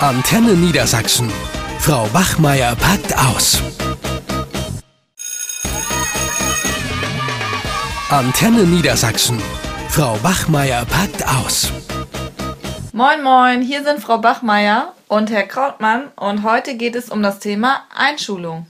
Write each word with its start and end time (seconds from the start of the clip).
Antenne 0.00 0.52
Niedersachsen. 0.52 1.32
Frau 1.78 2.06
Wachmeier 2.12 2.76
packt 2.76 3.16
aus. 3.16 3.62
Antenne 8.10 8.64
Niedersachsen. 8.64 9.40
Frau 9.88 10.22
Wachmeier 10.22 10.84
packt 10.84 11.26
aus. 11.26 11.72
Moin, 12.92 13.22
moin, 13.22 13.62
hier 13.62 13.84
sind 13.84 14.00
Frau 14.00 14.18
Bachmeier 14.18 14.92
und 15.08 15.30
Herr 15.30 15.44
Krautmann 15.44 16.08
und 16.16 16.42
heute 16.42 16.74
geht 16.74 16.94
es 16.94 17.08
um 17.08 17.22
das 17.22 17.38
Thema 17.38 17.84
Einschulung. 17.96 18.66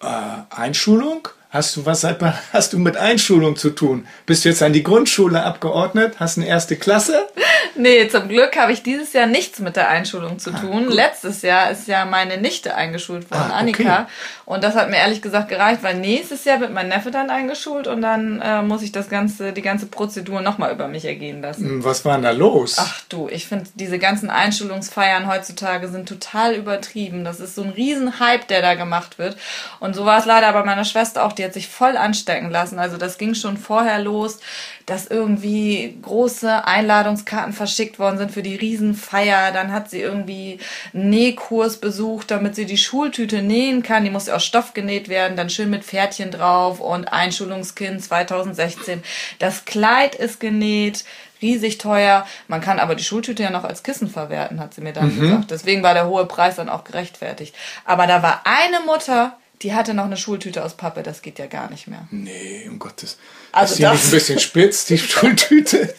Äh, 0.00 0.06
Einschulung? 0.48 1.28
Hast 1.50 1.76
du 1.76 1.84
was 1.84 2.06
hast 2.54 2.72
du 2.72 2.78
mit 2.78 2.96
Einschulung 2.96 3.56
zu 3.56 3.68
tun? 3.68 4.06
Bist 4.24 4.46
du 4.46 4.48
jetzt 4.48 4.62
an 4.62 4.72
die 4.72 4.82
Grundschule 4.82 5.42
abgeordnet? 5.42 6.14
Hast 6.18 6.38
eine 6.38 6.46
erste 6.46 6.76
Klasse? 6.76 7.28
Nee, 7.74 8.08
zum 8.08 8.28
Glück 8.28 8.56
habe 8.56 8.72
ich 8.72 8.82
dieses 8.82 9.12
Jahr 9.12 9.26
nichts 9.26 9.58
mit 9.58 9.76
der 9.76 9.88
Einschulung 9.88 10.38
zu 10.38 10.50
ah, 10.52 10.58
tun. 10.58 10.86
Ah, 10.90 10.92
Letztes 10.92 11.42
Jahr 11.42 11.70
ist 11.70 11.88
ja 11.88 12.04
meine 12.04 12.38
Nichte 12.38 12.74
eingeschult 12.74 13.30
worden, 13.30 13.50
ah, 13.50 13.56
Annika. 13.56 14.02
Okay. 14.02 14.12
Und 14.44 14.64
das 14.64 14.74
hat 14.74 14.90
mir 14.90 14.96
ehrlich 14.96 15.22
gesagt 15.22 15.48
gereicht, 15.48 15.82
weil 15.82 15.96
nächstes 15.96 16.44
Jahr 16.44 16.60
wird 16.60 16.72
mein 16.72 16.88
Neffe 16.88 17.10
dann 17.10 17.30
eingeschult 17.30 17.86
und 17.86 18.02
dann 18.02 18.40
äh, 18.40 18.62
muss 18.62 18.82
ich 18.82 18.92
das 18.92 19.08
ganze, 19.08 19.52
die 19.52 19.62
ganze 19.62 19.86
Prozedur 19.86 20.42
nochmal 20.42 20.72
über 20.72 20.88
mich 20.88 21.04
ergehen 21.04 21.40
lassen. 21.40 21.64
Hm, 21.64 21.84
was 21.84 22.04
war 22.04 22.14
denn 22.14 22.24
da 22.24 22.30
los? 22.32 22.76
Ach 22.78 23.02
du, 23.08 23.28
ich 23.28 23.46
finde, 23.46 23.70
diese 23.74 23.98
ganzen 23.98 24.30
Einschulungsfeiern 24.30 25.26
heutzutage 25.26 25.88
sind 25.88 26.08
total 26.08 26.54
übertrieben. 26.54 27.24
Das 27.24 27.40
ist 27.40 27.54
so 27.54 27.62
ein 27.62 27.70
Riesenhype, 27.70 28.46
der 28.48 28.62
da 28.62 28.74
gemacht 28.74 29.18
wird. 29.18 29.36
Und 29.80 29.94
so 29.94 30.04
war 30.04 30.18
es 30.18 30.26
leider 30.26 30.52
bei 30.52 30.64
meiner 30.64 30.84
Schwester 30.84 31.24
auch. 31.24 31.32
Die 31.32 31.44
hat 31.44 31.54
sich 31.54 31.68
voll 31.68 31.96
anstecken 31.96 32.50
lassen. 32.50 32.78
Also 32.78 32.96
das 32.96 33.18
ging 33.18 33.34
schon 33.34 33.56
vorher 33.56 33.98
los, 34.00 34.40
dass 34.86 35.06
irgendwie 35.06 35.98
große 36.02 36.66
Einladungskarten 36.66 37.52
verschickt 37.52 37.98
worden 37.98 38.18
sind 38.18 38.32
für 38.32 38.42
die 38.42 38.56
Riesenfeier. 38.56 39.52
Dann 39.52 39.72
hat 39.72 39.90
sie 39.90 40.00
irgendwie 40.00 40.58
einen 40.92 41.10
Nähkurs 41.10 41.76
besucht, 41.78 42.30
damit 42.30 42.54
sie 42.54 42.66
die 42.66 42.78
Schultüte 42.78 43.42
nähen 43.42 43.82
kann. 43.82 44.04
Die 44.04 44.10
muss 44.10 44.28
aus 44.28 44.44
Stoff 44.44 44.74
genäht 44.74 45.08
werden, 45.08 45.36
dann 45.36 45.50
schön 45.50 45.70
mit 45.70 45.84
Pferdchen 45.84 46.30
drauf 46.30 46.80
und 46.80 47.12
Einschulungskind 47.12 48.02
2016. 48.02 49.02
Das 49.38 49.64
Kleid 49.64 50.14
ist 50.14 50.40
genäht, 50.40 51.04
riesig 51.42 51.78
teuer. 51.78 52.26
Man 52.48 52.60
kann 52.60 52.78
aber 52.78 52.94
die 52.94 53.04
Schultüte 53.04 53.42
ja 53.42 53.50
noch 53.50 53.64
als 53.64 53.82
Kissen 53.82 54.08
verwerten, 54.08 54.60
hat 54.60 54.74
sie 54.74 54.80
mir 54.80 54.92
dann 54.92 55.14
mhm. 55.14 55.20
gesagt. 55.20 55.50
Deswegen 55.50 55.82
war 55.82 55.94
der 55.94 56.06
hohe 56.06 56.26
Preis 56.26 56.56
dann 56.56 56.68
auch 56.68 56.84
gerechtfertigt. 56.84 57.54
Aber 57.84 58.06
da 58.06 58.22
war 58.22 58.42
eine 58.44 58.80
Mutter, 58.86 59.36
die 59.62 59.74
hatte 59.74 59.94
noch 59.94 60.06
eine 60.06 60.16
Schultüte 60.16 60.64
aus 60.64 60.74
Pappe, 60.74 61.02
das 61.02 61.22
geht 61.22 61.38
ja 61.38 61.46
gar 61.46 61.70
nicht 61.70 61.86
mehr. 61.86 62.06
Nee, 62.10 62.66
um 62.68 62.78
Gottes. 62.78 63.18
Also 63.52 63.72
ist 63.72 63.78
die 63.78 63.82
das 63.82 63.92
nicht 63.92 64.04
ein 64.04 64.10
bisschen 64.10 64.38
spitz, 64.40 64.84
die 64.86 64.98
Schultüte? 64.98 65.94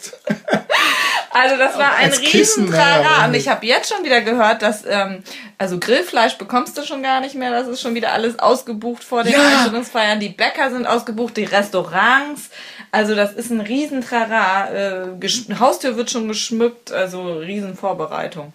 also 1.30 1.56
das 1.56 1.78
war 1.78 1.94
ein 1.96 2.12
Riesentrara. 2.12 3.26
Und 3.26 3.34
ich 3.34 3.48
habe 3.48 3.64
jetzt 3.66 3.92
schon 3.92 4.04
wieder 4.04 4.20
gehört, 4.20 4.62
dass 4.62 4.84
ähm, 4.86 5.22
also 5.56 5.78
Grillfleisch 5.78 6.36
bekommst 6.36 6.76
du 6.76 6.84
schon 6.84 7.02
gar 7.02 7.20
nicht 7.20 7.34
mehr. 7.34 7.50
Das 7.50 7.68
ist 7.68 7.80
schon 7.80 7.94
wieder 7.94 8.12
alles 8.12 8.38
ausgebucht 8.38 9.02
vor 9.02 9.22
den 9.22 9.32
ja. 9.32 9.40
Einstellungsfeiern. 9.40 10.20
Die 10.20 10.28
Bäcker 10.28 10.70
sind 10.70 10.86
ausgebucht, 10.86 11.36
die 11.36 11.44
Restaurants. 11.44 12.50
Also 12.90 13.14
das 13.14 13.32
ist 13.32 13.50
ein 13.50 13.60
Riesentrara. 13.60 14.70
Äh, 14.70 15.28
Haustür 15.58 15.96
wird 15.96 16.10
schon 16.10 16.28
geschmückt, 16.28 16.92
also 16.92 17.38
Riesenvorbereitung. 17.38 18.52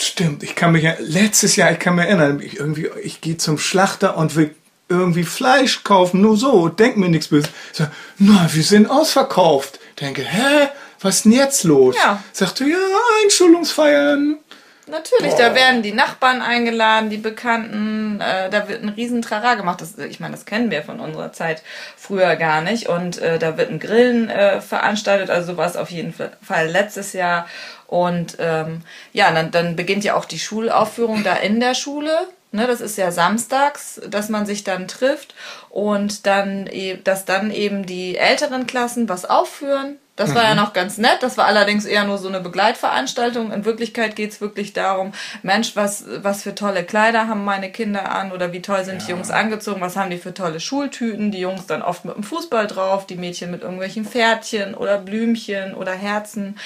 Stimmt, 0.00 0.44
ich 0.44 0.54
kann 0.54 0.70
mich 0.70 0.84
ja, 0.84 0.94
letztes 1.00 1.56
Jahr, 1.56 1.72
ich 1.72 1.80
kann 1.80 1.96
mich 1.96 2.04
erinnern, 2.04 2.40
ich 2.40 2.60
irgendwie, 2.60 2.88
ich 3.02 3.20
gehe 3.20 3.36
zum 3.36 3.58
Schlachter 3.58 4.16
und 4.16 4.36
will 4.36 4.54
irgendwie 4.88 5.24
Fleisch 5.24 5.82
kaufen, 5.82 6.20
nur 6.20 6.36
so, 6.36 6.68
denk 6.68 6.96
mir 6.96 7.08
nichts 7.08 7.26
böse. 7.28 7.48
So, 7.72 7.84
na, 8.18 8.48
wir 8.52 8.62
sind 8.62 8.88
ausverkauft. 8.88 9.80
Denke, 10.00 10.22
hä, 10.22 10.68
was 11.00 11.16
ist 11.16 11.24
denn 11.24 11.32
jetzt 11.32 11.64
los? 11.64 11.96
Ja. 11.96 12.22
Sagte, 12.32 12.64
ja, 12.64 12.76
Einschulungsfeiern. 13.24 14.38
Natürlich, 14.86 15.34
Boah. 15.34 15.48
da 15.50 15.54
werden 15.54 15.82
die 15.82 15.92
Nachbarn 15.92 16.40
eingeladen, 16.40 17.10
die 17.10 17.18
Bekannten, 17.18 18.20
äh, 18.20 18.48
da 18.48 18.68
wird 18.68 18.82
ein 18.82 18.88
riesen 18.88 19.20
Trara 19.20 19.54
gemacht. 19.54 19.80
Das, 19.80 19.98
ich 19.98 20.18
meine, 20.20 20.32
das 20.32 20.46
kennen 20.46 20.70
wir 20.70 20.82
von 20.82 21.00
unserer 21.00 21.32
Zeit 21.32 21.62
früher 21.96 22.36
gar 22.36 22.62
nicht. 22.62 22.88
Und 22.88 23.18
äh, 23.18 23.38
da 23.38 23.58
wird 23.58 23.70
ein 23.70 23.80
Grillen 23.80 24.30
äh, 24.30 24.60
veranstaltet, 24.60 25.28
also 25.28 25.52
sowas 25.52 25.76
auf 25.76 25.90
jeden 25.90 26.14
Fall 26.14 26.68
letztes 26.68 27.12
Jahr. 27.12 27.46
Und 27.88 28.36
ähm, 28.38 28.82
ja, 29.12 29.32
dann, 29.32 29.50
dann 29.50 29.74
beginnt 29.74 30.04
ja 30.04 30.14
auch 30.14 30.26
die 30.26 30.38
Schulaufführung 30.38 31.24
da 31.24 31.34
in 31.34 31.58
der 31.58 31.74
Schule. 31.74 32.28
Ne, 32.50 32.66
das 32.66 32.80
ist 32.80 32.96
ja 32.96 33.10
samstags, 33.10 34.00
dass 34.08 34.28
man 34.28 34.46
sich 34.46 34.64
dann 34.64 34.88
trifft 34.88 35.34
und 35.68 36.26
dann, 36.26 36.66
e, 36.66 36.96
dass 36.96 37.26
dann 37.26 37.50
eben 37.50 37.84
die 37.84 38.16
älteren 38.16 38.66
Klassen 38.66 39.08
was 39.08 39.26
aufführen. 39.26 39.96
Das 40.18 40.34
war 40.34 40.42
ja 40.42 40.50
mhm. 40.50 40.56
noch 40.56 40.72
ganz 40.72 40.98
nett. 40.98 41.18
Das 41.20 41.38
war 41.38 41.46
allerdings 41.46 41.84
eher 41.84 42.04
nur 42.04 42.18
so 42.18 42.28
eine 42.28 42.40
Begleitveranstaltung. 42.40 43.52
In 43.52 43.64
Wirklichkeit 43.64 44.16
geht's 44.16 44.40
wirklich 44.40 44.72
darum, 44.72 45.12
Mensch, 45.42 45.76
was, 45.76 46.04
was 46.22 46.42
für 46.42 46.54
tolle 46.54 46.84
Kleider 46.84 47.28
haben 47.28 47.44
meine 47.44 47.70
Kinder 47.70 48.12
an 48.12 48.32
oder 48.32 48.52
wie 48.52 48.60
toll 48.60 48.84
sind 48.84 49.00
ja. 49.00 49.06
die 49.06 49.12
Jungs 49.12 49.30
angezogen, 49.30 49.80
was 49.80 49.96
haben 49.96 50.10
die 50.10 50.18
für 50.18 50.34
tolle 50.34 50.60
Schultüten. 50.60 51.30
Die 51.30 51.40
Jungs 51.40 51.66
dann 51.66 51.82
oft 51.82 52.04
mit 52.04 52.16
dem 52.16 52.24
Fußball 52.24 52.66
drauf, 52.66 53.06
die 53.06 53.16
Mädchen 53.16 53.50
mit 53.50 53.62
irgendwelchen 53.62 54.04
Pferdchen 54.04 54.74
oder 54.74 54.98
Blümchen 54.98 55.74
oder 55.74 55.92
Herzen. 55.92 56.58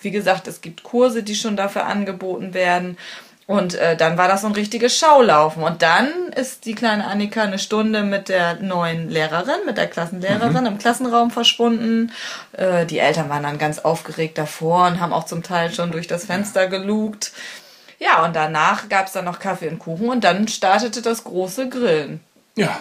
Wie 0.00 0.10
gesagt, 0.10 0.46
es 0.46 0.60
gibt 0.60 0.82
Kurse, 0.82 1.22
die 1.22 1.34
schon 1.34 1.56
dafür 1.56 1.86
angeboten 1.86 2.54
werden. 2.54 2.98
Und 3.48 3.76
äh, 3.76 3.96
dann 3.96 4.18
war 4.18 4.28
das 4.28 4.42
so 4.42 4.46
ein 4.46 4.52
richtiges 4.52 4.98
Schaulaufen. 4.98 5.62
Und 5.62 5.80
dann 5.80 6.10
ist 6.36 6.66
die 6.66 6.74
kleine 6.74 7.06
Annika 7.06 7.40
eine 7.40 7.58
Stunde 7.58 8.02
mit 8.02 8.28
der 8.28 8.56
neuen 8.60 9.08
Lehrerin, 9.08 9.64
mit 9.64 9.78
der 9.78 9.86
Klassenlehrerin 9.86 10.60
mhm. 10.60 10.66
im 10.66 10.78
Klassenraum 10.78 11.30
verschwunden. 11.30 12.12
Äh, 12.52 12.84
die 12.84 12.98
Eltern 12.98 13.30
waren 13.30 13.44
dann 13.44 13.56
ganz 13.56 13.78
aufgeregt 13.78 14.36
davor 14.36 14.86
und 14.86 15.00
haben 15.00 15.14
auch 15.14 15.24
zum 15.24 15.42
Teil 15.42 15.72
schon 15.72 15.92
durch 15.92 16.06
das 16.06 16.26
Fenster 16.26 16.66
gelugt. 16.66 17.32
Ja, 17.98 18.22
und 18.22 18.36
danach 18.36 18.90
gab 18.90 19.06
es 19.06 19.12
dann 19.12 19.24
noch 19.24 19.38
Kaffee 19.38 19.68
und 19.68 19.78
Kuchen 19.78 20.10
und 20.10 20.24
dann 20.24 20.46
startete 20.46 21.00
das 21.00 21.24
große 21.24 21.70
Grillen. 21.70 22.20
Ja, 22.54 22.78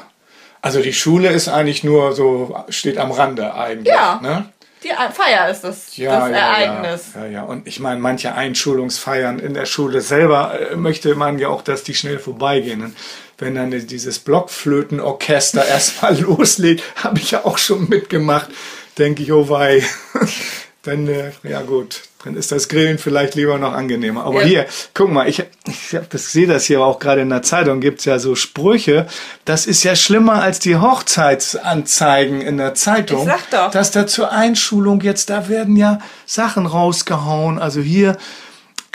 also 0.61 0.81
die 0.81 0.91
Schule 0.91 1.29
ist 1.29 1.47
eigentlich 1.47 1.85
nur 1.85 2.11
so, 2.11 2.61
steht 2.67 2.97
am 2.97 3.11
Rande 3.11 3.53
eigentlich. 3.53 3.93
Ja. 3.93 4.19
Ne? 4.21 4.49
Die 4.83 4.89
Feier 4.89 5.49
ist 5.49 5.61
das, 5.61 5.97
ja, 5.97 6.19
das 6.19 6.29
ja, 6.29 6.37
Ereignis. 6.37 7.05
Ja, 7.15 7.25
ja, 7.25 7.31
ja. 7.31 7.43
Und 7.43 7.67
ich 7.67 7.79
meine, 7.79 7.99
manche 7.99 8.33
Einschulungsfeiern 8.33 9.39
in 9.39 9.53
der 9.53 9.65
Schule 9.65 10.01
selber 10.01 10.59
äh, 10.59 10.75
möchte 10.75 11.15
man 11.15 11.39
ja 11.39 11.49
auch, 11.49 11.61
dass 11.61 11.83
die 11.83 11.95
schnell 11.95 12.19
vorbeigehen. 12.19 12.83
Und 12.83 12.95
wenn 13.37 13.55
dann 13.55 13.71
dieses 13.71 14.19
Blockflötenorchester 14.19 15.65
erstmal 15.67 16.19
loslegt, 16.19 16.83
habe 16.95 17.19
ich 17.19 17.31
ja 17.31 17.45
auch 17.45 17.57
schon 17.57 17.89
mitgemacht, 17.89 18.49
denke 18.97 19.23
ich, 19.23 19.31
oh 19.31 19.49
wei. 19.49 19.83
dann, 20.83 21.07
äh, 21.07 21.31
ja 21.43 21.61
gut, 21.63 22.01
dann 22.27 22.35
ist 22.35 22.51
das 22.51 22.67
Grillen 22.67 22.97
vielleicht 22.97 23.35
lieber 23.35 23.57
noch 23.57 23.73
angenehmer. 23.73 24.25
Aber 24.25 24.41
ja. 24.41 24.47
hier, 24.47 24.65
guck 24.93 25.09
mal, 25.09 25.27
ich, 25.27 25.39
ich, 25.67 25.93
ich 25.93 26.21
sehe 26.21 26.47
das 26.47 26.65
hier 26.65 26.81
auch 26.81 26.99
gerade 26.99 27.21
in 27.21 27.29
der 27.29 27.41
Zeitung, 27.41 27.79
gibt's 27.79 28.05
ja 28.05 28.19
so 28.19 28.35
Sprüche. 28.35 29.07
Das 29.45 29.65
ist 29.65 29.83
ja 29.83 29.95
schlimmer 29.95 30.41
als 30.41 30.59
die 30.59 30.75
Hochzeitsanzeigen 30.75 32.41
in 32.41 32.57
der 32.57 32.75
Zeitung. 32.75 33.21
Ich 33.21 33.25
sag 33.25 33.49
doch. 33.49 33.71
Dass 33.71 33.91
da 33.91 34.05
zur 34.07 34.31
Einschulung 34.31 35.01
jetzt, 35.01 35.29
da 35.29 35.47
werden 35.47 35.75
ja 35.77 35.99
Sachen 36.25 36.65
rausgehauen. 36.65 37.59
Also 37.59 37.79
hier, 37.81 38.17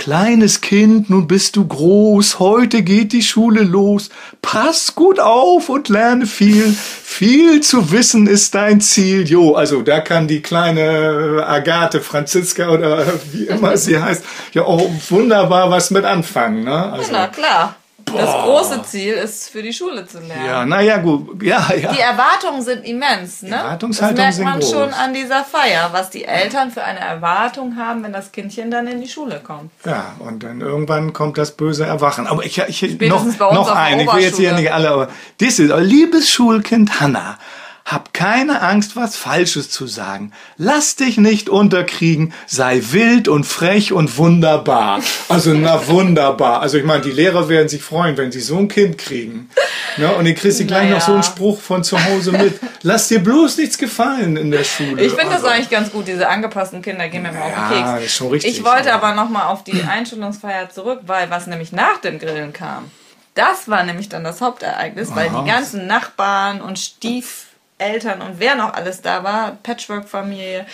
Kleines 0.03 0.61
Kind, 0.61 1.11
nun 1.11 1.29
bist 1.29 1.55
du 1.55 1.65
groß, 1.65 2.41
heute 2.41 2.83
geht 2.83 3.13
die 3.13 3.23
Schule 3.23 3.63
los. 3.63 4.11
Pass 4.43 4.97
gut 4.97 5.21
auf 5.21 5.69
und 5.69 5.89
lerne 5.89 6.27
viel. 6.27 6.75
Viel 6.75 7.61
zu 7.61 7.93
wissen 7.93 8.27
ist 8.27 8.57
dein 8.57 8.81
Ziel. 8.81 9.29
Jo, 9.29 9.55
also 9.55 9.81
da 9.83 10.01
kann 10.01 10.27
die 10.27 10.43
kleine 10.43 11.45
Agathe, 11.47 12.01
Franziska 12.01 12.69
oder 12.71 13.07
wie 13.31 13.45
immer 13.45 13.77
sie 13.77 14.03
heißt, 14.03 14.25
ja 14.55 14.65
auch 14.65 14.91
wunderbar 15.09 15.71
was 15.71 15.93
mit 15.93 16.05
anfangen. 16.05 16.65
Ne? 16.65 16.93
Also, 16.93 17.13
na 17.13 17.29
klar. 17.29 17.77
Das 18.05 18.45
große 18.45 18.83
Ziel 18.85 19.15
ist, 19.15 19.49
für 19.51 19.63
die 19.63 19.73
Schule 19.73 20.07
zu 20.07 20.19
lernen. 20.21 20.47
Ja, 20.47 20.65
naja, 20.65 20.99
gut. 20.99 21.43
Ja, 21.43 21.67
ja. 21.75 21.93
Die 21.93 22.01
Erwartungen 22.01 22.63
sind 22.63 22.85
immens. 22.85 23.43
Ne? 23.43 23.49
Die 23.49 23.55
Erwartungshaltung 23.55 24.17
das 24.17 24.39
merkt 24.39 24.61
man 24.61 24.63
schon 24.63 24.93
an 24.93 25.15
dieser 25.15 25.45
Feier, 25.45 25.91
was 25.93 26.11
die 26.11 26.25
Eltern 26.25 26.71
für 26.71 26.83
eine 26.83 27.01
Erwartung 27.01 27.77
haben, 27.77 28.03
wenn 28.05 28.13
das 28.13 28.33
Kindchen 28.33 28.71
dann 28.71 28.87
in 28.87 29.01
die 29.01 29.09
Schule 29.09 29.41
kommt. 29.43 29.71
Ja, 29.85 30.15
und 30.19 30.43
dann 30.43 30.61
irgendwann 30.61 31.13
kommt 31.13 31.39
das 31.39 31.53
böse 31.53 31.85
Erwachen. 31.87 32.27
Aber 32.27 32.45
ich, 32.45 32.59
ich 32.59 33.01
noch, 33.01 33.25
noch 33.39 33.75
ein, 33.75 34.01
ich 34.01 34.13
will 34.13 34.23
jetzt 34.23 34.39
hier 34.39 34.53
nicht 34.53 34.73
alle, 34.73 34.91
aber 34.91 35.09
das 35.39 35.59
ist, 35.59 35.73
liebes 35.79 36.31
Schulkind 36.31 37.01
Hannah, 37.01 37.39
hab 37.85 38.15
keine 38.15 38.63
Angst, 38.63 38.97
was 38.97 39.17
Falsches 39.17 39.71
zu 39.71 39.87
sagen. 39.87 40.33
Lass 40.57 40.97
dich 40.97 41.19
nicht 41.19 41.49
unterkriegen. 41.49 42.33
Sei 42.47 42.81
wild 42.91 43.29
und 43.29 43.45
frech 43.45 43.93
und 43.93 44.17
wunderbar. 44.19 45.01
Also, 45.29 45.53
na 45.53 45.87
wunderbar. 45.89 46.61
Also, 46.61 46.79
ich 46.79 46.85
meine, 46.85 47.03
die 47.03 47.11
Lehrer 47.11 47.49
werden 47.49 47.69
sich 47.69 47.83
freuen, 47.83 48.17
wenn 48.17 48.31
sie 48.31 48.41
so 48.41 48.59
ein 48.59 48.69
Kind 48.69 48.99
kriegen. 48.99 49.51
Ne? 49.97 50.15
Und 50.15 50.25
dann 50.25 50.35
kriegst 50.35 50.61
du 50.61 50.65
gleich 50.65 50.85
naja. 50.85 50.95
noch 50.95 51.01
so 51.03 51.13
einen 51.13 51.23
Spruch 51.23 51.61
von 51.61 51.85
zu 51.85 52.03
Hause 52.03 52.33
mit. 52.33 52.59
Lass 52.83 53.09
dir 53.09 53.19
bloß 53.19 53.59
nichts 53.59 53.77
gefallen 53.77 54.37
in 54.37 54.51
der 54.51 54.65
Schule. 54.65 55.03
Ich 55.03 55.13
finde 55.13 55.35
also. 55.35 55.45
das 55.45 55.53
eigentlich 55.53 55.71
ganz 55.71 55.91
gut. 55.91 56.07
Diese 56.07 56.29
angepassten 56.29 56.83
Kinder 56.83 57.09
gehen 57.09 57.23
mir 57.23 57.33
mal 57.33 57.43
auf 57.43 57.69
den 57.69 57.85
Keks. 57.85 58.07
Ist 58.07 58.15
schon 58.15 58.31
richtig, 58.31 58.59
ich 58.59 58.65
wollte 58.65 58.89
ja. 58.89 58.95
aber 58.95 59.15
nochmal 59.15 59.49
auf 59.49 59.65
die 59.65 59.83
Einschulungsfeier 59.83 60.71
zurück, 60.71 61.01
weil 61.07 61.31
was 61.31 61.47
nämlich 61.47 61.73
nach 61.73 61.99
dem 61.99 62.19
Grillen 62.19 62.53
kam. 62.53 62.91
Das 63.35 63.69
war 63.69 63.83
nämlich 63.85 64.09
dann 64.09 64.25
das 64.25 64.41
Hauptereignis, 64.41 65.15
weil 65.15 65.31
die 65.31 65.49
ganzen 65.49 65.87
Nachbarn 65.87 66.61
und 66.61 66.79
Stief 66.79 67.47
Eltern 67.83 68.23
und 68.23 68.39
wer 68.39 68.55
noch 68.55 68.75
alles 68.75 69.03
da 69.03 69.25
war, 69.25 69.59
Patchwork-Familie, 69.63 70.67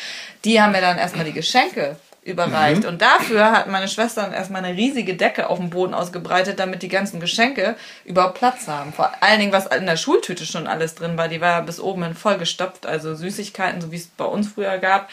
die 0.45 0.61
haben 0.61 0.73
mir 0.73 0.81
dann 0.81 0.99
erstmal 0.99 1.25
die 1.25 1.33
Geschenke 1.33 1.97
überreicht. 2.23 2.83
Mhm. 2.83 2.89
Und 2.89 3.03
dafür 3.03 3.53
hat 3.53 3.69
meine 3.69 3.89
Schwester 3.89 4.23
dann 4.23 4.33
erstmal 4.33 4.65
eine 4.65 4.77
riesige 4.77 5.15
Decke 5.15 5.49
auf 5.49 5.59
dem 5.59 5.71
Boden 5.71 5.95
ausgebreitet, 5.95 6.59
damit 6.59 6.83
die 6.83 6.89
ganzen 6.89 7.21
Geschenke 7.21 7.75
überhaupt 8.05 8.39
Platz 8.39 8.69
haben. 8.69 8.93
Vor 8.93 9.11
allen 9.21 9.41
Dingen, 9.41 9.53
was 9.53 9.67
in 9.67 9.87
der 9.87 9.97
Schultüte 9.97 10.45
schon 10.45 10.67
alles 10.67 10.95
drin 10.95 11.17
war, 11.17 11.29
die 11.29 11.41
war 11.41 11.63
bis 11.63 11.81
oben 11.81 12.05
hin 12.05 12.15
vollgestopft, 12.15 12.87
also 12.87 13.15
Süßigkeiten, 13.15 13.81
so 13.81 13.91
wie 13.91 13.97
es 13.97 14.07
bei 14.09 14.27
uns 14.27 14.49
früher 14.49 14.79
gab, 14.79 15.09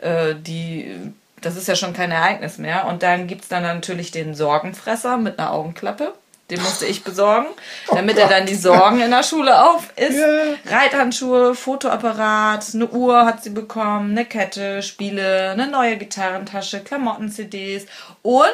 äh, 0.00 0.34
die 0.34 1.12
das 1.40 1.56
ist 1.56 1.68
ja 1.68 1.74
schon 1.74 1.94
kein 1.94 2.10
Ereignis 2.10 2.58
mehr. 2.58 2.86
Und 2.86 3.02
dann 3.02 3.26
gibt's 3.26 3.48
dann 3.48 3.62
natürlich 3.62 4.10
den 4.10 4.34
Sorgenfresser 4.34 5.16
mit 5.16 5.38
einer 5.38 5.52
Augenklappe. 5.52 6.12
Den 6.50 6.60
musste 6.62 6.86
ich 6.86 7.04
besorgen, 7.04 7.46
damit 7.88 8.18
er 8.18 8.28
dann 8.28 8.44
die 8.44 8.54
Sorgen 8.54 9.00
in 9.00 9.10
der 9.10 9.22
Schule 9.22 9.70
auf 9.70 9.88
ist. 9.96 10.18
Ja. 10.18 10.76
Reithandschuhe, 10.76 11.54
Fotoapparat, 11.54 12.66
eine 12.74 12.88
Uhr 12.88 13.24
hat 13.24 13.42
sie 13.42 13.50
bekommen, 13.50 14.10
eine 14.10 14.24
Kette, 14.24 14.82
Spiele, 14.82 15.50
eine 15.50 15.68
neue 15.68 15.96
Gitarrentasche, 15.96 16.80
Klamotten-CDs 16.80 17.86
und 18.22 18.50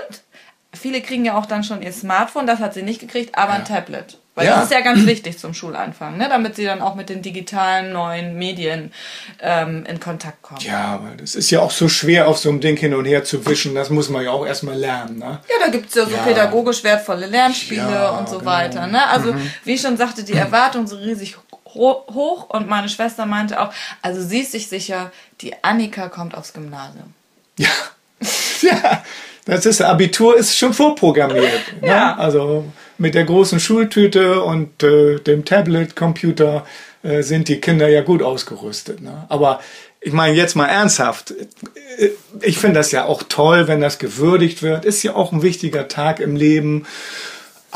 viele 0.76 1.00
kriegen 1.00 1.24
ja 1.24 1.36
auch 1.36 1.46
dann 1.46 1.64
schon 1.64 1.82
ihr 1.82 1.92
Smartphone, 1.92 2.46
das 2.46 2.60
hat 2.60 2.74
sie 2.74 2.82
nicht 2.82 3.00
gekriegt, 3.00 3.36
aber 3.36 3.52
ein 3.52 3.64
Tablet. 3.64 4.18
Weil 4.34 4.44
Ja. 4.46 4.56
das 4.56 4.64
ist 4.66 4.72
ja 4.72 4.80
ganz 4.82 5.06
wichtig 5.06 5.38
zum 5.38 5.54
Schulanfang, 5.54 6.18
ne? 6.18 6.28
damit 6.28 6.56
sie 6.56 6.64
dann 6.66 6.82
auch 6.82 6.94
mit 6.94 7.08
den 7.08 7.22
digitalen 7.22 7.90
neuen 7.94 8.36
Medien 8.36 8.92
ähm, 9.40 9.86
in 9.88 9.98
Kontakt 9.98 10.42
kommen. 10.42 10.60
Ja, 10.60 10.84
aber 10.88 11.12
das 11.16 11.34
ist 11.34 11.50
ja 11.50 11.60
auch 11.60 11.70
so 11.70 11.88
schwer, 11.88 12.28
auf 12.28 12.36
so 12.36 12.50
einem 12.50 12.60
Ding 12.60 12.76
hin 12.76 12.92
und 12.94 13.06
her 13.06 13.24
zu 13.24 13.46
wischen. 13.46 13.74
Das 13.74 13.88
muss 13.88 14.10
man 14.10 14.22
ja 14.22 14.32
auch 14.32 14.46
erstmal 14.46 14.76
lernen. 14.76 15.18
Ne? 15.20 15.40
Ja, 15.48 15.64
da 15.64 15.70
gibt's 15.70 15.94
ja 15.94 16.04
so 16.04 16.10
Ja. 16.14 16.18
pädagogisch 16.22 16.84
wertvolle 16.84 17.24
Lernspiele 17.26 17.90
Ja, 17.90 18.10
und 18.10 18.28
so 18.28 18.38
genau. 18.40 18.50
weiter. 18.50 18.86
Ne? 18.86 19.06
Also, 19.08 19.34
wie 19.64 19.72
ich 19.72 19.80
schon 19.80 19.96
sagte, 19.96 20.22
die 20.22 20.34
Erwartungen 20.34 20.86
sind 20.86 20.98
riesig 20.98 21.38
ho 21.74 22.04
hoch 22.12 22.50
und 22.50 22.68
meine 22.68 22.90
Schwester 22.90 23.24
meinte 23.24 23.58
auch, 23.60 23.72
also 24.02 24.20
sie 24.22 24.40
ist 24.40 24.52
sich 24.52 24.68
sicher, 24.68 25.12
die 25.40 25.54
Annika 25.64 26.08
kommt 26.10 26.34
aufs 26.34 26.52
Gymnasium. 26.52 27.14
Ja. 27.58 27.68
ja, 28.60 29.02
das 29.46 29.64
ist 29.64 29.80
Abitur 29.80 30.36
ist 30.36 30.56
schon 30.56 30.74
vorprogrammiert. 30.74 31.46
Ne? 31.80 31.88
Ja. 31.88 32.16
Also 32.16 32.64
mit 32.98 33.14
der 33.14 33.24
großen 33.24 33.60
Schultüte 33.60 34.42
und 34.42 34.82
äh, 34.82 35.18
dem 35.20 35.44
Tablet, 35.44 35.96
Computer 35.96 36.66
äh, 37.02 37.22
sind 37.22 37.48
die 37.48 37.60
Kinder 37.60 37.88
ja 37.88 38.02
gut 38.02 38.22
ausgerüstet. 38.22 39.00
Ne? 39.00 39.24
Aber 39.28 39.60
ich 40.00 40.12
meine 40.12 40.34
jetzt 40.36 40.56
mal 40.56 40.66
ernsthaft, 40.66 41.32
äh, 41.98 42.10
ich 42.40 42.58
finde 42.58 42.80
das 42.80 42.92
ja 42.92 43.04
auch 43.04 43.22
toll, 43.22 43.68
wenn 43.68 43.80
das 43.80 43.98
gewürdigt 43.98 44.62
wird. 44.62 44.84
Ist 44.84 45.02
ja 45.02 45.14
auch 45.14 45.32
ein 45.32 45.42
wichtiger 45.42 45.88
Tag 45.88 46.20
im 46.20 46.36
Leben. 46.36 46.86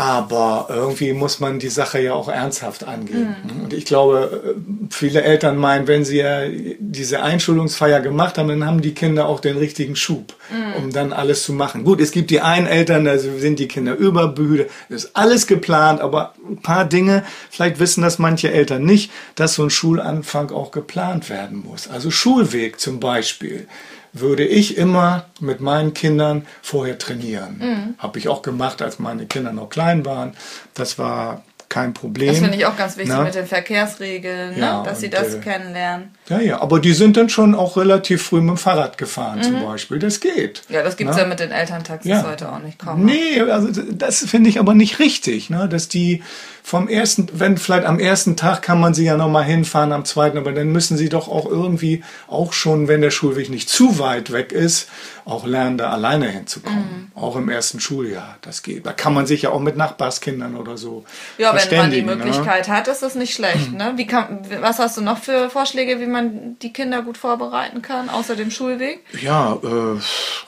Aber 0.00 0.68
irgendwie 0.70 1.12
muss 1.12 1.40
man 1.40 1.58
die 1.58 1.68
Sache 1.68 2.00
ja 2.00 2.14
auch 2.14 2.30
ernsthaft 2.30 2.84
angehen. 2.84 3.36
Und 3.62 3.74
ich 3.74 3.84
glaube, 3.84 4.56
äh, 4.56 4.60
viele 4.88 5.20
Eltern 5.20 5.58
meinen, 5.58 5.88
wenn 5.88 6.06
sie 6.06 6.16
ja 6.16 6.44
diese 6.78 7.22
Einschulungsfeier 7.22 8.00
gemacht 8.00 8.38
haben, 8.38 8.48
dann 8.48 8.64
haben 8.64 8.80
die 8.80 8.94
Kinder 8.94 9.26
auch 9.26 9.40
den 9.40 9.58
richtigen 9.58 9.96
Schub, 9.96 10.34
um 10.78 10.90
dann 10.90 11.12
alles 11.12 11.42
zu 11.42 11.52
machen. 11.52 11.84
Gut, 11.84 12.00
es 12.00 12.12
gibt 12.12 12.30
die 12.30 12.40
einen 12.40 12.66
Eltern, 12.66 13.04
da 13.04 13.18
sind 13.18 13.58
die 13.58 13.68
Kinder 13.68 13.94
überbüde, 13.94 14.68
ist 14.88 15.14
alles 15.14 15.46
geplant, 15.46 16.00
aber 16.00 16.32
ein 16.48 16.62
paar 16.62 16.86
Dinge, 16.86 17.22
vielleicht 17.50 17.78
wissen 17.78 18.00
das 18.00 18.18
manche 18.18 18.50
Eltern 18.50 18.84
nicht, 18.84 19.10
dass 19.34 19.52
so 19.52 19.64
ein 19.64 19.70
Schulanfang 19.70 20.50
auch 20.50 20.70
geplant 20.70 21.28
werden 21.28 21.62
muss. 21.62 21.88
Also 21.88 22.10
Schulweg 22.10 22.80
zum 22.80 23.00
Beispiel 23.00 23.68
würde 24.12 24.44
ich 24.44 24.76
immer 24.76 25.26
mit 25.40 25.60
meinen 25.60 25.94
Kindern 25.94 26.46
vorher 26.62 26.98
trainieren. 26.98 27.94
Habe 27.98 28.18
ich 28.18 28.28
auch 28.28 28.42
gemacht, 28.42 28.82
als 28.82 28.98
meine 28.98 29.26
Kinder 29.26 29.52
noch 29.52 29.68
klein 29.68 30.04
waren. 30.04 30.34
Das 30.74 30.98
war 30.98 31.42
kein 31.70 31.94
Problem. 31.94 32.28
Das 32.28 32.38
finde 32.40 32.56
ich 32.56 32.66
auch 32.66 32.76
ganz 32.76 32.96
wichtig 32.98 33.14
Na? 33.16 33.22
mit 33.24 33.34
den 33.34 33.46
Verkehrsregeln, 33.46 34.58
Ja, 34.58 34.78
ne? 34.78 34.82
dass 34.84 35.00
sie 35.00 35.08
das 35.08 35.34
äh, 35.34 35.38
kennenlernen. 35.38 36.10
Ja, 36.28 36.40
ja, 36.40 36.60
aber 36.60 36.80
die 36.80 36.92
sind 36.92 37.16
dann 37.16 37.28
schon 37.30 37.54
auch 37.54 37.76
relativ 37.76 38.22
früh 38.24 38.40
mit 38.40 38.50
dem 38.50 38.56
Fahrrad 38.58 38.98
gefahren 38.98 39.42
zum 39.42 39.64
Beispiel. 39.64 39.98
Das 39.98 40.20
geht. 40.20 40.62
Ja, 40.68 40.82
das 40.82 40.96
gibt's 40.96 41.16
Na? 41.16 41.22
ja 41.22 41.28
mit 41.28 41.40
den 41.40 41.52
Elterntaxis 41.52 42.10
Ja. 42.10 42.24
heute 42.26 42.52
auch 42.52 42.58
nicht 42.58 42.78
kaum. 42.78 43.04
Nee, 43.04 43.40
also 43.40 43.68
das 43.92 44.18
finde 44.18 44.50
ich 44.50 44.58
aber 44.58 44.74
nicht 44.74 44.98
richtig, 44.98 45.48
ne? 45.48 45.68
dass 45.68 45.88
die 45.88 46.22
vom 46.62 46.88
ersten, 46.88 47.26
wenn 47.32 47.56
vielleicht 47.56 47.84
am 47.86 47.98
ersten 47.98 48.36
Tag 48.36 48.62
kann 48.62 48.78
man 48.78 48.92
sie 48.92 49.04
ja 49.04 49.16
noch 49.16 49.28
mal 49.30 49.42
hinfahren, 49.42 49.92
am 49.92 50.04
zweiten, 50.04 50.38
aber 50.38 50.52
dann 50.52 50.70
müssen 50.70 50.96
sie 50.96 51.08
doch 51.08 51.26
auch 51.28 51.46
irgendwie 51.46 52.04
auch 52.28 52.52
schon, 52.52 52.86
wenn 52.86 53.00
der 53.00 53.10
Schulweg 53.10 53.48
nicht 53.48 53.68
zu 53.68 53.98
weit 53.98 54.30
weg 54.30 54.52
ist, 54.52 54.88
auch 55.24 55.46
lernen, 55.46 55.78
da 55.78 55.90
alleine 55.90 56.28
hinzukommen. 56.28 57.10
Mhm. 57.14 57.20
Auch 57.20 57.36
im 57.36 57.48
ersten 57.48 57.80
Schuljahr, 57.80 58.36
das 58.42 58.62
geht. 58.62 58.84
Da 58.86 58.92
kann 58.92 59.14
man 59.14 59.26
sich 59.26 59.42
ja 59.42 59.50
auch 59.50 59.60
mit 59.60 59.76
Nachbarskindern 59.76 60.54
oder 60.56 60.76
so 60.76 61.04
Ja, 61.38 61.52
wenn 61.68 61.78
man 61.78 61.90
die 61.90 62.02
ne? 62.02 62.16
Möglichkeit 62.16 62.68
hat, 62.68 62.88
ist 62.88 63.02
das 63.02 63.14
nicht 63.14 63.34
schlecht. 63.34 63.72
Ne? 63.72 63.92
Wie 63.96 64.06
kann, 64.06 64.40
was 64.60 64.78
hast 64.78 64.96
du 64.96 65.00
noch 65.00 65.18
für 65.18 65.50
Vorschläge, 65.50 66.00
wie 66.00 66.06
man 66.06 66.58
die 66.60 66.72
Kinder 66.72 67.02
gut 67.02 67.18
vorbereiten 67.18 67.82
kann, 67.82 68.08
außer 68.08 68.36
dem 68.36 68.50
Schulweg? 68.50 69.00
Ja, 69.20 69.58
äh, 69.62 70.00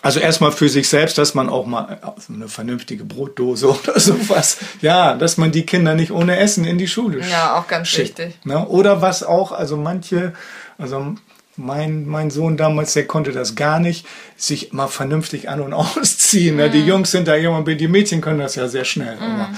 also 0.02 0.20
erstmal 0.20 0.52
für 0.52 0.68
sich 0.68 0.88
selbst, 0.88 1.18
dass 1.18 1.34
man 1.34 1.48
auch 1.48 1.66
mal 1.66 1.98
äh, 2.02 2.32
eine 2.32 2.48
vernünftige 2.48 3.04
Brotdose 3.04 3.68
oder 3.82 3.98
sowas, 3.98 4.58
ja, 4.80 5.14
dass 5.14 5.36
man 5.36 5.52
die 5.52 5.66
Kinder 5.66 5.94
nicht 5.94 6.12
ohne 6.12 6.38
Essen 6.38 6.64
in 6.64 6.78
die 6.78 6.88
Schule 6.88 7.20
Ja, 7.28 7.56
auch 7.58 7.66
ganz 7.66 7.88
schickt. 7.88 8.18
wichtig. 8.18 8.38
Ne? 8.44 8.66
Oder 8.66 9.02
was 9.02 9.22
auch, 9.22 9.52
also 9.52 9.76
manche, 9.76 10.32
also 10.78 11.14
mein, 11.56 12.06
mein 12.06 12.30
Sohn 12.30 12.56
damals, 12.56 12.94
der 12.94 13.06
konnte 13.06 13.32
das 13.32 13.54
gar 13.54 13.78
nicht, 13.78 14.06
sich 14.36 14.72
mal 14.72 14.88
vernünftig 14.88 15.48
an- 15.48 15.60
und 15.60 15.72
ausziehen. 15.74 16.56
Ne? 16.56 16.68
Mhm. 16.68 16.72
Die 16.72 16.86
Jungs 16.86 17.10
sind 17.10 17.28
da 17.28 17.36
jemand, 17.36 17.68
die 17.68 17.88
Mädchen 17.88 18.20
können 18.20 18.38
das 18.38 18.54
ja 18.54 18.68
sehr 18.68 18.84
schnell. 18.84 19.16
Aber, 19.18 19.50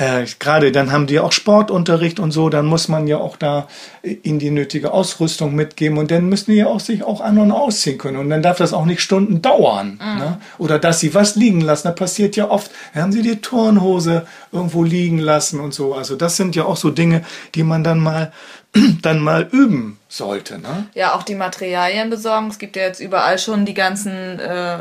äh, 0.00 0.24
Gerade 0.38 0.72
dann 0.72 0.92
haben 0.92 1.06
die 1.06 1.20
auch 1.20 1.32
Sportunterricht 1.32 2.20
und 2.20 2.30
so, 2.30 2.48
dann 2.48 2.64
muss 2.64 2.88
man 2.88 3.06
ja 3.06 3.18
auch 3.18 3.36
da 3.36 3.68
äh, 4.02 4.16
ihnen 4.22 4.38
die 4.38 4.50
nötige 4.50 4.92
Ausrüstung 4.92 5.54
mitgeben 5.54 5.98
und 5.98 6.10
dann 6.10 6.26
müssen 6.26 6.52
die 6.52 6.56
ja 6.56 6.66
auch 6.68 6.80
sich 6.80 7.04
auch 7.04 7.20
an- 7.20 7.38
und 7.38 7.52
ausziehen 7.52 7.98
können. 7.98 8.16
Und 8.16 8.30
dann 8.30 8.42
darf 8.42 8.56
das 8.56 8.72
auch 8.72 8.86
nicht 8.86 9.02
Stunden 9.02 9.42
dauern. 9.42 10.00
Ne? 10.00 10.40
Oder 10.56 10.78
dass 10.78 11.00
sie 11.00 11.14
was 11.14 11.36
liegen 11.36 11.60
lassen. 11.60 11.88
Das 11.88 11.96
passiert 11.96 12.34
ja 12.34 12.48
oft. 12.48 12.70
Dann 12.94 13.02
haben 13.02 13.12
sie 13.12 13.20
die 13.20 13.42
Turnhose 13.42 14.26
irgendwo 14.52 14.84
liegen 14.84 15.18
lassen 15.18 15.60
und 15.60 15.74
so. 15.74 15.94
Also 15.94 16.16
das 16.16 16.36
sind 16.36 16.56
ja 16.56 16.64
auch 16.64 16.78
so 16.78 16.90
Dinge, 16.90 17.22
die 17.54 17.62
man 17.62 17.84
dann 17.84 18.00
mal 18.00 18.32
dann 19.02 19.20
mal 19.20 19.48
üben 19.50 19.98
sollte. 20.08 20.58
Ne? 20.58 20.86
Ja, 20.94 21.14
auch 21.14 21.24
die 21.24 21.34
Materialien 21.34 22.08
besorgen. 22.08 22.48
Es 22.48 22.58
gibt 22.58 22.76
ja 22.76 22.82
jetzt 22.82 23.00
überall 23.00 23.38
schon 23.38 23.64
die 23.64 23.74
ganzen 23.74 24.38
äh, 24.38 24.78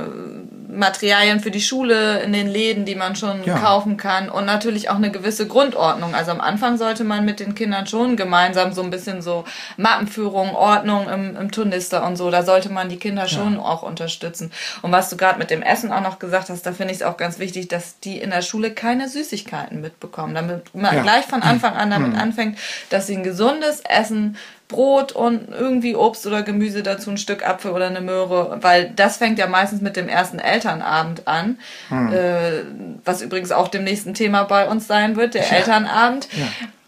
Materialien 0.80 1.40
für 1.40 1.52
die 1.52 1.62
Schule 1.62 2.22
in 2.22 2.34
den 2.34 2.48
Läden, 2.48 2.86
die 2.86 2.96
man 2.96 3.16
schon 3.16 3.44
Ja. 3.44 3.60
kaufen 3.60 3.98
kann. 3.98 4.30
Und 4.30 4.46
natürlich 4.46 4.90
auch 4.90 4.96
eine 4.96 5.12
gewisse 5.12 5.48
Grundordnung. 5.48 6.16
Also 6.16 6.32
am 6.32 6.42
Anfang 6.42 6.78
sollte 6.78 7.04
man 7.04 7.26
mit 7.26 7.40
den 7.40 7.54
Kindern 7.54 7.86
schon 7.86 8.16
gemeinsam 8.16 8.74
so 8.74 8.82
ein 8.82 8.90
bisschen 8.90 9.22
so 9.22 9.44
Mappenführung, 9.78 10.56
Ordnung 10.56 11.08
im, 11.10 11.36
im 11.36 11.52
Turnister 11.52 12.06
und 12.06 12.16
so. 12.16 12.32
Da 12.32 12.44
sollte 12.44 12.70
man 12.72 12.90
die 12.90 12.98
Kinder 12.98 13.28
schon 13.28 13.60
auch 13.60 13.84
unterstützen. 13.84 14.52
Und 14.82 14.92
was 14.92 15.10
du 15.10 15.18
gerade 15.18 15.38
mit 15.40 15.50
dem 15.52 15.62
Essen 15.62 15.92
auch 15.92 16.02
noch 16.02 16.20
gesagt 16.20 16.50
hast, 16.50 16.66
da 16.66 16.72
finde 16.72 16.94
ich 16.94 17.02
es 17.02 17.04
auch 17.06 17.18
ganz 17.18 17.40
wichtig, 17.40 17.68
dass 17.68 18.00
die 18.00 18.18
in 18.20 18.30
der 18.32 18.42
Schule 18.42 18.72
keine 18.72 19.10
Süßigkeiten 19.10 19.82
mitbekommen. 19.82 20.34
Damit 20.34 20.74
man 20.74 20.96
Ja. 20.96 21.02
gleich 21.04 21.26
von 21.26 21.42
Anfang 21.42 21.74
an 21.76 21.92
damit 21.92 22.18
anfängt, 22.18 22.58
dass 22.90 23.08
sie 23.08 23.16
ein 23.18 23.24
gesundes 23.24 23.82
Essen 23.82 24.38
Brot 24.70 25.12
und 25.12 25.50
irgendwie 25.50 25.96
Obst 25.96 26.26
oder 26.28 26.44
Gemüse 26.44 26.84
dazu, 26.84 27.10
ein 27.10 27.18
Stück 27.18 27.46
Apfel 27.46 27.72
oder 27.72 27.88
eine 27.88 28.02
Möhre, 28.02 28.60
weil 28.62 28.92
das 28.96 29.18
fängt 29.18 29.40
ja 29.40 29.48
meistens 29.48 29.82
mit 29.82 29.98
dem 29.98 30.08
ersten 30.08 30.38
Elternabend 30.40 31.28
an, 31.28 31.58
äh, 31.90 32.62
was 33.04 33.24
übrigens 33.24 33.52
auch 33.52 33.68
dem 33.68 33.84
nächsten 33.84 34.14
Thema 34.14 34.44
bei 34.44 34.68
uns 34.68 34.88
sein 34.88 35.16
wird, 35.16 35.34
der 35.34 35.52
Elternabend. 35.52 36.30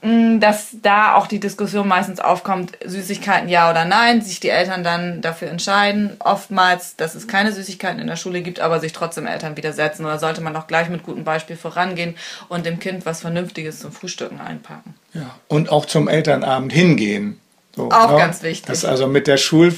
Mm, 0.04 0.40
Dass 0.40 0.70
da 0.82 1.16
auch 1.16 1.28
die 1.28 1.40
Diskussion 1.40 1.88
meistens 1.88 2.20
aufkommt, 2.20 2.78
Süßigkeiten 2.84 3.50
ja 3.50 3.70
oder 3.70 3.86
nein, 3.86 4.22
sich 4.22 4.40
die 4.40 4.50
Eltern 4.50 4.84
dann 4.84 5.22
dafür 5.22 5.50
entscheiden. 5.50 6.18
Oftmals, 6.20 6.96
dass 6.96 7.14
es 7.14 7.28
keine 7.28 7.52
Süßigkeiten 7.52 8.00
in 8.00 8.08
der 8.08 8.16
Schule 8.16 8.42
gibt, 8.42 8.60
aber 8.62 8.80
sich 8.80 8.94
trotzdem 8.94 9.28
Eltern 9.28 9.58
widersetzen. 9.58 10.06
Oder 10.06 10.18
sollte 10.18 10.42
man 10.42 10.56
auch 10.56 10.66
gleich 10.66 10.90
mit 10.90 11.04
gutem 11.04 11.24
Beispiel 11.24 11.56
vorangehen 11.56 12.16
und 12.50 12.66
dem 12.66 12.80
Kind 12.80 13.06
was 13.06 13.22
Vernünftiges 13.22 13.80
zum 13.80 13.92
Frühstücken 13.92 14.42
einpacken. 14.42 14.96
Ja. 15.14 15.36
Und 15.48 15.70
auch 15.72 15.86
zum 15.86 16.08
Elternabend 16.08 16.74
hingehen. 16.74 17.41
So, 17.76 17.90
Auch 17.90 18.18
ganz 18.18 18.44
wichtig. 18.44 18.66
Das 18.68 18.84
also 18.84 19.08
mit 19.08 19.28
der 19.28 19.38
Schul 19.38 19.74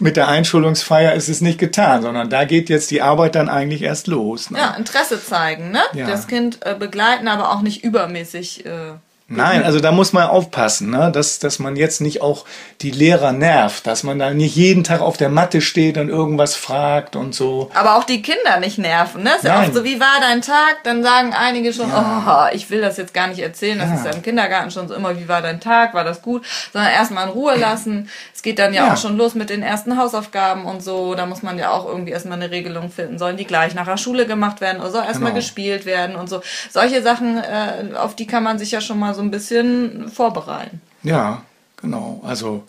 mit 0.00 0.16
der 0.16 0.28
Einschulungsfeier 0.28 1.12
ist 1.14 1.28
es 1.28 1.42
nicht 1.42 1.58
getan, 1.58 2.00
sondern 2.02 2.30
da 2.30 2.44
geht 2.44 2.70
jetzt 2.70 2.90
die 2.90 3.02
Arbeit 3.02 3.34
dann 3.34 3.48
eigentlich 3.50 3.82
erst 3.82 4.06
los. 4.06 4.50
Ne? 4.50 4.58
Ja, 4.58 4.74
Interesse 4.74 5.22
zeigen, 5.22 5.70
ne? 5.70 5.82
Ja. 5.92 6.06
Das 6.06 6.28
Kind 6.28 6.64
äh, 6.64 6.74
begleiten, 6.74 7.28
aber 7.28 7.52
auch 7.52 7.60
nicht 7.60 7.84
übermäßig. 7.84 8.64
Äh, 8.64 8.94
Nein, 9.28 9.64
also 9.64 9.80
da 9.80 9.90
muss 9.90 10.12
man 10.12 10.28
aufpassen, 10.28 10.90
ne? 10.90 11.10
dass, 11.12 11.40
dass 11.40 11.58
man 11.58 11.74
jetzt 11.74 12.00
nicht 12.00 12.22
auch 12.22 12.44
die 12.80 12.92
Lehrer 12.92 13.32
nervt, 13.32 13.84
dass 13.84 14.04
man 14.04 14.20
da 14.20 14.30
nicht 14.30 14.54
jeden 14.54 14.84
Tag 14.84 15.00
auf 15.00 15.16
der 15.16 15.30
Matte 15.30 15.60
steht 15.60 15.98
und 15.98 16.08
irgendwas 16.08 16.54
fragt 16.54 17.16
und 17.16 17.34
so. 17.34 17.68
aber 17.74 17.96
auch 17.96 18.04
die 18.04 18.22
Kinder 18.22 18.60
nicht 18.60 18.78
nerven, 18.78 19.24
ne? 19.24 19.30
Ist 19.34 19.42
ja 19.42 19.60
oft 19.62 19.74
so, 19.74 19.82
wie 19.82 19.98
war 19.98 20.20
dein 20.20 20.42
Tag? 20.42 20.76
Dann 20.84 21.02
sagen 21.02 21.34
einige 21.34 21.72
schon, 21.72 21.90
oh, 21.92 22.44
ich 22.52 22.70
will 22.70 22.80
das 22.80 22.98
jetzt 22.98 23.14
gar 23.14 23.26
nicht 23.26 23.40
erzählen. 23.40 23.80
Das 23.80 23.88
Ja. 23.88 23.94
ist 23.96 24.04
ja 24.04 24.10
im 24.12 24.22
Kindergarten 24.22 24.70
schon 24.70 24.86
so 24.86 24.94
immer, 24.94 25.18
wie 25.18 25.26
war 25.28 25.42
dein 25.42 25.58
Tag? 25.60 25.92
War 25.94 26.04
das 26.04 26.22
gut? 26.22 26.44
Sondern 26.72 26.92
erstmal 26.92 27.24
in 27.26 27.30
Ruhe 27.32 27.56
lassen. 27.56 28.08
Es 28.32 28.42
geht 28.42 28.60
dann 28.60 28.72
ja, 28.72 28.86
Ja. 28.86 28.92
auch 28.92 28.96
schon 28.96 29.16
los 29.16 29.34
mit 29.34 29.50
den 29.50 29.62
ersten 29.64 29.98
Hausaufgaben 29.98 30.66
und 30.66 30.84
so. 30.84 31.16
Da 31.16 31.26
muss 31.26 31.42
man 31.42 31.58
ja 31.58 31.72
auch 31.72 31.86
irgendwie 31.88 32.12
erstmal 32.12 32.40
eine 32.40 32.52
Regelung 32.52 32.90
finden. 32.92 33.18
Sollen 33.18 33.36
die 33.36 33.44
gleich 33.46 33.74
nach 33.74 33.86
der 33.86 33.96
Schule 33.96 34.26
gemacht 34.26 34.60
werden 34.60 34.80
oder 34.80 34.90
soll 34.92 35.02
erstmal 35.02 35.32
Genau. 35.32 35.40
gespielt 35.40 35.84
werden 35.84 36.14
und 36.14 36.28
so. 36.30 36.42
Solche 36.70 37.02
Sachen, 37.02 37.38
äh, 37.38 37.96
auf 37.96 38.14
die 38.14 38.28
kann 38.28 38.44
man 38.44 38.58
sich 38.60 38.70
ja 38.70 38.80
schon 38.80 39.00
mal 39.00 39.15
so 39.16 39.22
ein 39.22 39.32
bisschen 39.32 40.08
vorbereiten. 40.14 40.80
Ja, 41.02 41.42
genau. 41.80 42.20
Also 42.24 42.62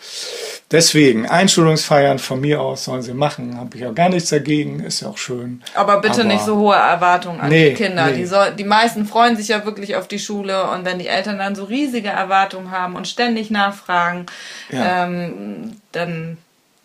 Deswegen, 0.69 1.25
Einschulungsfeiern 1.29 2.19
von 2.19 2.41
mir 2.41 2.59
aus 2.59 2.83
sollen 2.83 3.01
sie 3.01 3.13
machen. 3.13 3.57
Habe 3.57 3.69
ich 3.77 3.81
ja 3.81 3.91
gar 3.93 4.09
nichts 4.09 4.29
dagegen, 4.31 4.81
ist 4.81 4.99
ja 4.99 5.07
auch 5.07 5.17
schön. 5.17 5.63
Aber 5.75 6.01
bitte 6.01 6.15
Aber- 6.21 6.23
nicht 6.25 6.43
so 6.43 6.57
hohe 6.57 6.75
Erwartungen 6.75 7.39
an 7.39 7.47
Nee, 7.47 7.69
die 7.69 7.75
Kinder. 7.75 8.07
nee. 8.07 8.17
Die, 8.17 8.25
soll, 8.25 8.51
die 8.51 8.65
meisten 8.65 9.05
freuen 9.05 9.37
sich 9.37 9.47
ja 9.47 9.63
wirklich 9.63 9.95
auf 9.95 10.09
die 10.09 10.19
Schule 10.19 10.69
und 10.71 10.83
wenn 10.83 10.99
die 10.99 11.07
Eltern 11.07 11.37
dann 11.37 11.55
so 11.55 11.63
riesige 11.63 12.09
Erwartungen 12.09 12.71
haben 12.71 12.97
und 12.97 13.07
ständig 13.07 13.49
nachfragen, 13.49 14.25
Ja. 14.69 15.05
ähm, 15.05 15.77
dann 15.93 16.37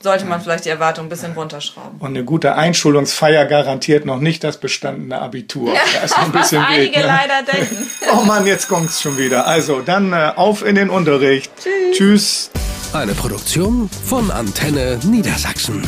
sollte 0.02 0.24
man 0.24 0.40
vielleicht 0.40 0.64
die 0.64 0.68
Erwartungen 0.68 1.06
ein 1.06 1.10
bisschen 1.10 1.32
runterschrauben. 1.32 1.98
Und 2.00 2.08
eine 2.08 2.24
gute 2.24 2.54
Einschulungsfeier 2.56 3.46
garantiert 3.46 4.04
noch 4.04 4.18
nicht 4.18 4.42
das 4.44 4.58
bestandene 4.58 5.20
Abitur. 5.20 5.72
Da 5.94 6.04
ist 6.04 6.16
noch 6.16 6.24
ein 6.26 6.34
Was 6.34 6.42
bisschen 6.50 6.62
Weg. 6.62 6.68
einige 6.70 6.98
Ne? 7.00 7.06
leider 7.06 7.42
denken. 7.52 7.76
Oh 8.12 8.24
Mann, 8.24 8.46
jetzt 8.46 8.68
kommt's 8.68 9.00
schon 9.00 9.16
wieder. 9.16 9.46
Also, 9.46 9.80
dann 9.80 10.12
äh, 10.12 10.32
auf 10.36 10.64
in 10.64 10.74
den 10.74 10.90
Unterricht. 10.90 11.50
Tschüss. 11.92 12.50
Eine 12.92 13.14
Produktion 13.14 13.88
von 14.04 14.30
Antenne 14.30 14.98
Niedersachsen. 15.04 15.82